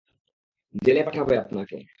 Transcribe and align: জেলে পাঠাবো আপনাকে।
জেলে 0.75 1.01
পাঠাবো 1.03 1.33
আপনাকে। 1.39 1.77